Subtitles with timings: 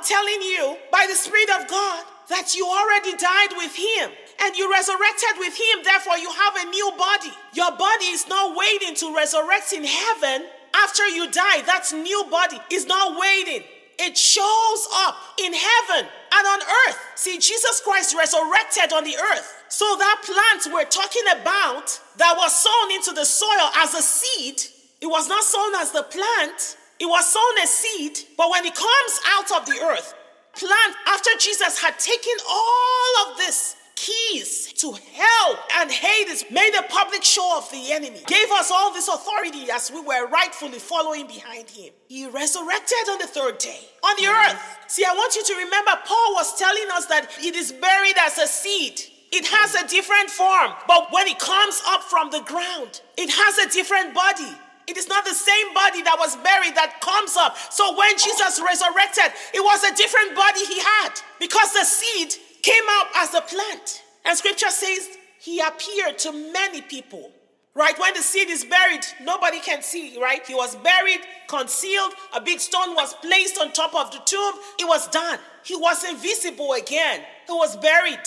[0.00, 4.56] I'm telling you by the Spirit of God that you already died with Him and
[4.56, 5.84] you resurrected with Him.
[5.84, 7.28] Therefore, you have a new body.
[7.52, 11.60] Your body is not waiting to resurrect in heaven after you die.
[11.66, 13.62] That's new body is not waiting.
[13.98, 16.98] It shows up in heaven and on earth.
[17.16, 19.64] See, Jesus Christ resurrected on the earth.
[19.68, 24.62] So that plant we're talking about that was sown into the soil as a seed,
[25.02, 28.74] it was not sown as the plant, it was sown as seed, but when it
[28.74, 30.14] comes out of the earth,
[30.54, 36.82] plant after Jesus had taken all of this keys to hell and Hades, made a
[36.84, 41.26] public show of the enemy, gave us all this authority as we were rightfully following
[41.26, 41.92] behind him.
[42.08, 44.60] He resurrected on the third day on the earth.
[44.88, 48.38] See, I want you to remember Paul was telling us that it is buried as
[48.38, 49.00] a seed.
[49.32, 53.58] It has a different form, but when it comes up from the ground, it has
[53.58, 54.50] a different body.
[54.90, 57.56] It is not the same body that was buried that comes up.
[57.70, 62.82] So when Jesus resurrected, it was a different body he had because the seed came
[62.98, 64.02] up as a plant.
[64.24, 67.30] And scripture says he appeared to many people.
[67.72, 67.96] Right?
[68.00, 70.44] When the seed is buried, nobody can see, right?
[70.44, 74.54] He was buried, concealed, a big stone was placed on top of the tomb.
[74.80, 75.38] It was done.
[75.64, 77.20] He was invisible again.
[77.46, 78.18] He was buried.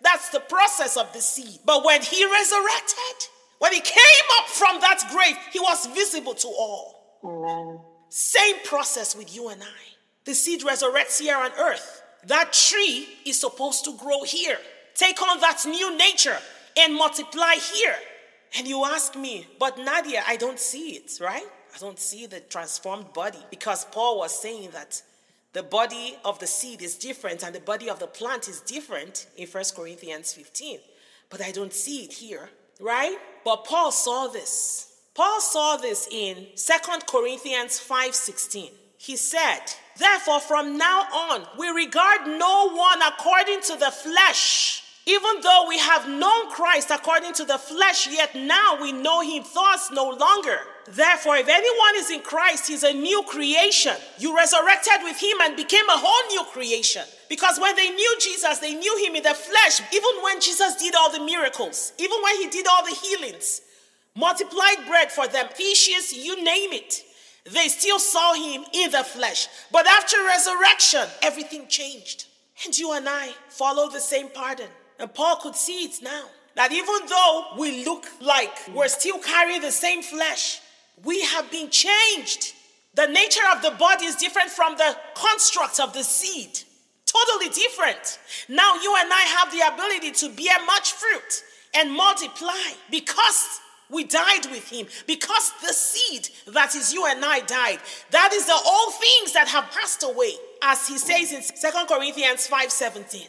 [0.00, 1.60] That's the process of the seed.
[1.66, 3.25] But when he resurrected,
[3.58, 7.18] when he came up from that grave, he was visible to all.
[7.24, 7.80] Amen.
[8.08, 9.82] Same process with you and I.
[10.24, 12.02] The seed resurrects here on earth.
[12.26, 14.58] That tree is supposed to grow here.
[14.94, 16.38] Take on that new nature
[16.76, 17.94] and multiply here.
[18.58, 21.44] And you ask me, but Nadia, I don't see it, right?
[21.74, 25.02] I don't see the transformed body because Paul was saying that
[25.52, 29.26] the body of the seed is different and the body of the plant is different
[29.36, 30.78] in 1 Corinthians 15.
[31.28, 32.48] But I don't see it here,
[32.80, 33.16] right?
[33.46, 34.92] But Paul saw this.
[35.14, 38.72] Paul saw this in 2 Corinthians 5:16.
[38.98, 39.60] He said,
[39.96, 44.75] Therefore, from now on, we regard no one according to the flesh.
[45.08, 49.44] Even though we have known Christ according to the flesh, yet now we know him
[49.54, 50.58] thus no longer.
[50.88, 53.94] Therefore, if anyone is in Christ, he's a new creation.
[54.18, 57.02] You resurrected with him and became a whole new creation.
[57.28, 60.96] Because when they knew Jesus, they knew him in the flesh, even when Jesus did
[60.96, 63.60] all the miracles, even when he did all the healings,
[64.16, 67.02] multiplied bread for them, fishes, you name it.
[67.44, 69.46] They still saw him in the flesh.
[69.70, 72.26] But after resurrection, everything changed.
[72.64, 74.70] And you and I follow the same pattern.
[74.98, 76.24] And Paul could see it now.
[76.54, 80.60] That even though we look like we're still carrying the same flesh,
[81.04, 82.54] we have been changed.
[82.94, 86.58] The nature of the body is different from the construct of the seed.
[87.04, 88.18] Totally different.
[88.48, 94.04] Now you and I have the ability to bear much fruit and multiply because we
[94.04, 97.78] died with him because the seed that is you and I died.
[98.10, 100.32] That is the old things that have passed away,
[100.62, 103.28] as he says in Second Corinthians 5:17.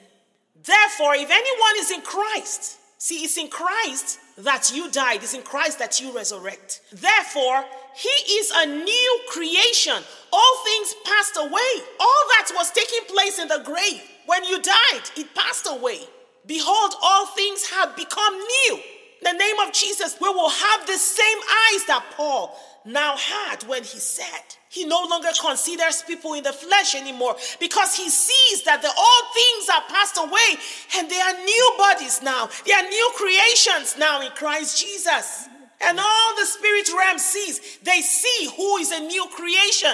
[0.67, 5.41] Therefore, if anyone is in Christ, see, it's in Christ that you died, it's in
[5.41, 6.81] Christ that you resurrect.
[6.91, 7.63] Therefore,
[7.95, 10.03] he is a new creation.
[10.31, 11.73] All things passed away.
[11.99, 15.99] All that was taking place in the grave when you died, it passed away.
[16.45, 18.79] Behold, all things have become new
[19.21, 22.55] the name of Jesus, we will have the same eyes that Paul
[22.85, 27.95] now had when he said, he no longer considers people in the flesh anymore because
[27.95, 30.61] he sees that the old things are passed away
[30.97, 32.49] and they are new bodies now.
[32.65, 35.49] They are new creations now in Christ Jesus.
[35.81, 39.91] And all the spirit realm sees, they see who is a new creation.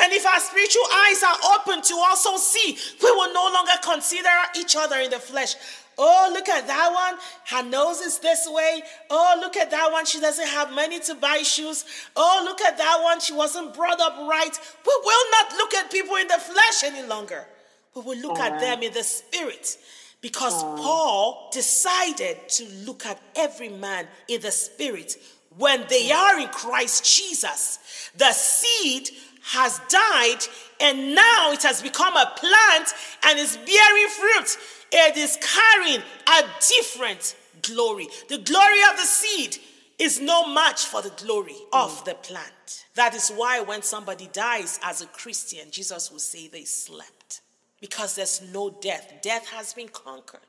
[0.00, 4.28] And if our spiritual eyes are open to also see, we will no longer consider
[4.56, 5.54] each other in the flesh.
[5.98, 7.20] Oh, look at that one.
[7.46, 8.82] Her nose is this way.
[9.10, 10.06] Oh, look at that one.
[10.06, 11.84] She doesn't have money to buy shoes.
[12.16, 13.20] Oh, look at that one.
[13.20, 14.60] She wasn't brought up right.
[14.86, 17.46] We will not look at people in the flesh any longer.
[17.94, 19.76] We will look at them in the spirit
[20.20, 25.16] because Paul decided to look at every man in the spirit
[25.56, 27.78] when they are in Christ Jesus.
[28.16, 29.10] The seed
[29.42, 30.40] has died
[30.80, 32.88] and now it has become a plant
[33.24, 34.58] and is bearing fruit.
[34.92, 38.08] It is carrying a different glory.
[38.28, 39.58] The glory of the seed
[39.98, 42.04] is no match for the glory of mm.
[42.04, 42.84] the plant.
[42.94, 47.40] That is why when somebody dies as a Christian, Jesus will say they slept
[47.80, 49.12] because there's no death.
[49.22, 50.40] Death has been conquered.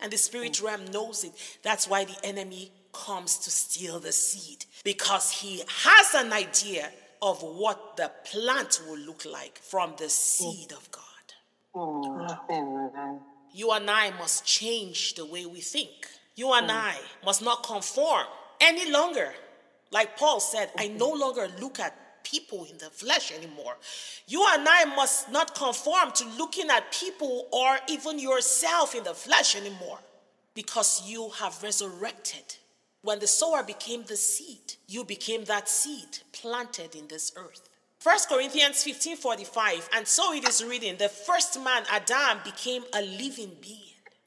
[0.00, 0.64] And the spirit mm.
[0.64, 1.32] realm knows it.
[1.62, 6.90] That's why the enemy comes to steal the seed because he has an idea
[7.22, 11.04] of what the plant will look like from the seed of God.
[11.74, 13.20] Mm.
[13.52, 15.90] You and I must change the way we think.
[16.34, 16.74] You and mm.
[16.74, 18.24] I must not conform
[18.60, 19.34] any longer.
[19.90, 21.20] Like Paul said, I no mm-hmm.
[21.20, 23.76] longer look at people in the flesh anymore.
[24.26, 29.14] You and I must not conform to looking at people or even yourself in the
[29.14, 29.98] flesh anymore
[30.54, 32.56] because you have resurrected.
[33.02, 37.68] When the sower became the seed, you became that seed planted in this earth.
[38.02, 43.02] 1 Corinthians 15 45, and so it is written, the first man, Adam, became a
[43.02, 43.76] living being.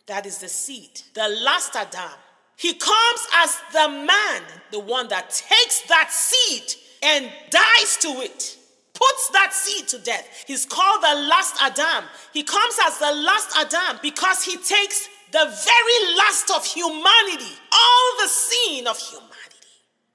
[0.05, 1.01] That is the seed.
[1.13, 2.17] The last Adam,
[2.55, 8.57] he comes as the man, the one that takes that seed and dies to it,
[8.93, 10.45] puts that seed to death.
[10.47, 12.05] He's called the last Adam.
[12.31, 18.21] He comes as the last Adam because he takes the very last of humanity, all
[18.21, 19.31] the sin of humanity,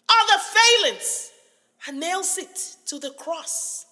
[0.08, 1.30] all the failings,
[1.86, 3.86] and nails it to the cross.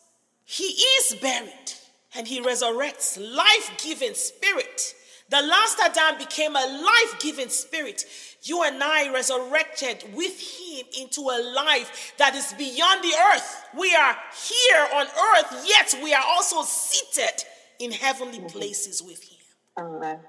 [0.44, 1.72] He is buried
[2.14, 4.94] and he resurrects, life giving spirit.
[5.28, 8.05] The last Adam became a life giving spirit.
[8.43, 13.64] You and I resurrected with him into a life that is beyond the earth.
[13.76, 14.17] We are
[14.49, 17.44] here on earth, yet we are also seated
[17.81, 18.46] in heavenly mm-hmm.
[18.46, 19.38] places with him.
[19.78, 20.20] Amen.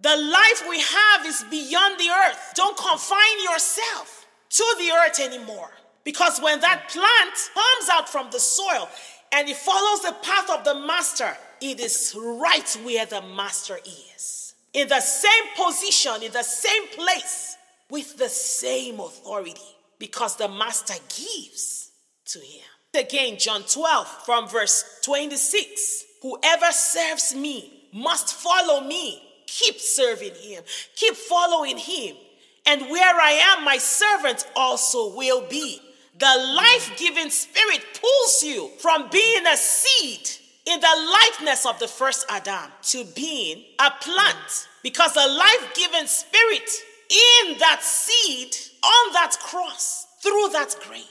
[0.00, 2.52] The life we have is beyond the earth.
[2.54, 5.70] Don't confine yourself to the earth anymore.
[6.04, 8.88] Because when that plant comes out from the soil
[9.32, 14.41] and it follows the path of the master, it is right where the master is.
[14.72, 17.56] In the same position, in the same place,
[17.90, 19.60] with the same authority,
[19.98, 21.90] because the master gives
[22.26, 22.64] to him.
[22.94, 29.22] Again, John 12 from verse 26 Whoever serves me must follow me
[29.52, 30.64] Keep serving him,
[30.96, 32.16] keep following him.
[32.64, 35.78] And where I am, my servant also will be.
[36.18, 40.28] The life giving spirit pulls you from being a seed
[40.66, 44.68] in the likeness of the first Adam to being a plant.
[44.82, 46.70] Because the life giving spirit
[47.10, 51.02] in that seed, on that cross, through that grave,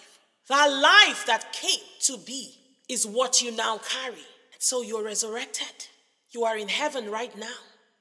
[0.50, 2.54] that life that came to be
[2.90, 4.26] is what you now carry.
[4.60, 5.88] So you're resurrected.
[6.32, 7.48] You are in heaven right now.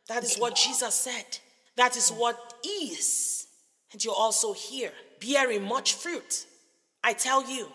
[0.09, 1.39] That is what Jesus said.
[1.77, 3.47] That is what is.
[3.93, 6.47] And you're also here, bearing much fruit.
[7.03, 7.69] I tell you,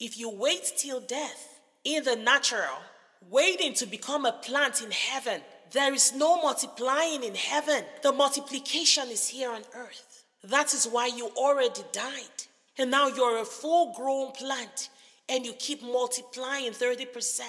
[0.00, 2.82] if you wait till death in the natural,
[3.30, 5.40] waiting to become a plant in heaven,
[5.72, 7.84] there is no multiplying in heaven.
[8.02, 10.24] The multiplication is here on earth.
[10.44, 12.44] That is why you already died.
[12.78, 14.88] And now you're a full grown plant
[15.28, 17.40] and you keep multiplying 30%,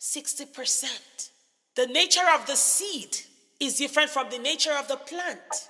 [0.00, 1.30] 60%.
[1.74, 3.16] The nature of the seed
[3.58, 5.68] is different from the nature of the plant.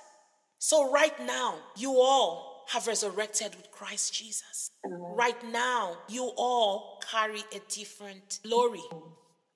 [0.59, 4.71] So, right now, you all have resurrected with Christ Jesus.
[4.83, 8.83] Right now, you all carry a different glory,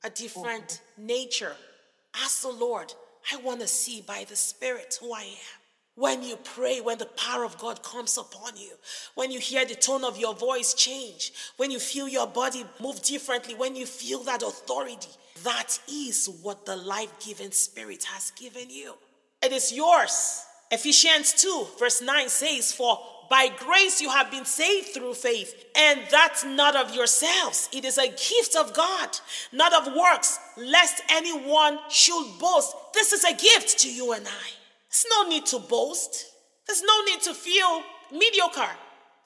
[0.03, 1.05] a different mm-hmm.
[1.05, 1.55] nature.
[2.15, 2.93] Ask the Lord,
[3.31, 5.59] I want to see by the Spirit who I am.
[5.95, 8.71] When you pray, when the power of God comes upon you,
[9.15, 13.01] when you hear the tone of your voice change, when you feel your body move
[13.01, 15.09] differently, when you feel that authority,
[15.43, 18.93] that is what the life giving spirit has given you.
[19.43, 20.45] It is yours.
[20.71, 22.97] Ephesians 2, verse 9 says, For
[23.29, 27.69] by grace you have been saved through faith, and that's not of yourselves.
[27.71, 29.09] It is a gift of God,
[29.51, 32.75] not of works, lest anyone should boast.
[32.93, 34.49] This is a gift to you and I.
[34.89, 36.25] There's no need to boast,
[36.65, 38.75] there's no need to feel mediocre.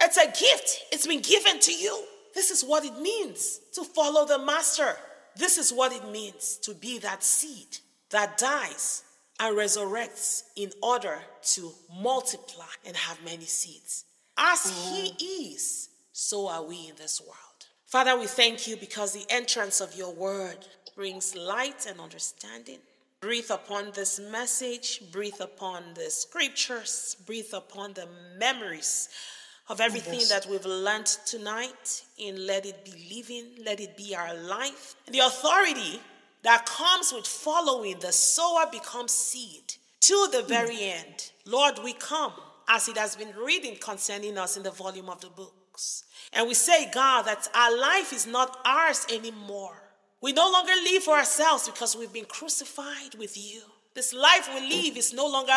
[0.01, 2.03] It's a gift, it's been given to you.
[2.35, 4.95] This is what it means to follow the Master.
[5.35, 7.77] This is what it means to be that seed
[8.09, 9.03] that dies
[9.40, 11.72] and resurrects in order to
[12.02, 14.06] multiply and have many seeds.
[14.38, 15.54] As He mm.
[15.54, 17.38] is, so are we in this world.
[17.86, 20.58] Father, we thank you because the entrance of your word
[20.96, 22.80] brings light and understanding.
[23.20, 29.10] Breathe upon this message, breathe upon the scriptures, breathe upon the memories
[29.70, 30.30] of everything yes.
[30.30, 34.96] that we've learned tonight in Let It Be Living, Let It Be Our Life.
[35.10, 36.02] The authority
[36.43, 41.31] that comes with following the sower becomes seed to the very end.
[41.45, 42.33] Lord, we come
[42.67, 46.03] as it has been written concerning us in the volume of the books.
[46.31, 49.81] And we say, God, that our life is not ours anymore.
[50.21, 53.62] We no longer live for ourselves because we've been crucified with you.
[53.93, 55.51] This life we live is no longer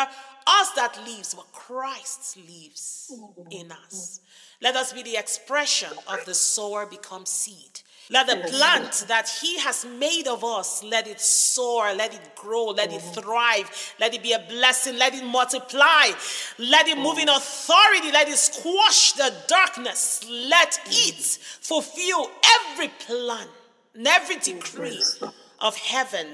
[0.46, 3.12] us that lives, but Christ lives
[3.50, 4.20] in us.
[4.60, 7.80] Let us be the expression of the sower become seed.
[8.08, 12.66] Let the plant that He has made of us, let it soar, let it grow,
[12.66, 16.10] let it thrive, let it be a blessing, let it multiply,
[16.58, 21.20] let it move in authority, let it squash the darkness, let it
[21.60, 23.48] fulfill every plan
[23.94, 25.02] and every decree
[25.60, 26.26] of heaven.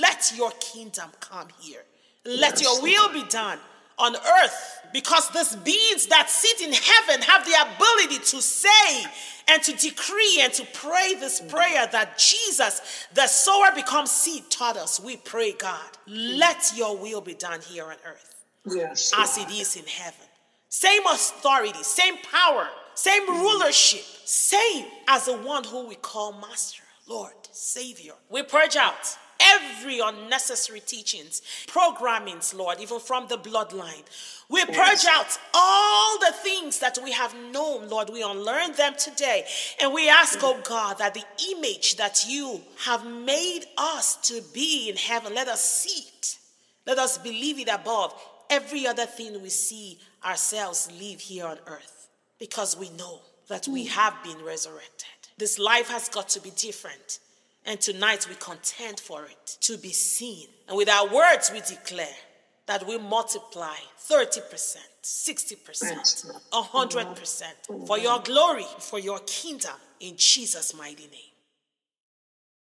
[0.00, 1.84] Let your kingdom come here.
[2.24, 3.58] Let your will be done
[3.98, 9.04] on earth because these beings that sit in heaven have the ability to say
[9.48, 14.76] and to decree and to pray this prayer that Jesus, the sower becomes seed, taught
[14.76, 15.00] us.
[15.00, 19.12] We pray, God, let your will be done here on earth Yes.
[19.16, 20.26] as it is in heaven.
[20.68, 27.32] Same authority, same power, same rulership, same as the one who we call Master, Lord,
[27.52, 28.12] Savior.
[28.28, 29.16] We purge out
[29.54, 34.04] every unnecessary teachings, programmings, Lord, even from the bloodline.
[34.48, 38.10] We purge out all the things that we have known, Lord.
[38.10, 39.44] We unlearn them today.
[39.80, 44.88] And we ask, oh God, that the image that you have made us to be
[44.88, 46.38] in heaven, let us see it.
[46.86, 48.14] Let us believe it above
[48.48, 53.86] every other thing we see ourselves live here on earth because we know that we
[53.86, 53.90] mm.
[53.90, 55.08] have been resurrected.
[55.36, 57.20] This life has got to be different.
[57.68, 60.46] And tonight we contend for it to be seen.
[60.68, 62.16] And with our words, we declare
[62.64, 63.76] that we multiply
[64.08, 71.37] 30%, 60%, 100% for your glory, for your kingdom, in Jesus' mighty name.